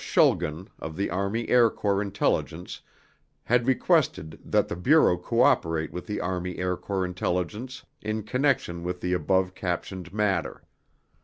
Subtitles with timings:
[0.03, 2.81] Schulgen of the Army Air Corps Intelligence
[3.43, 8.99] had requested that the Bureau cooperate with the Army Air Corps intelligence in connection with
[9.01, 10.63] the above captioned matter.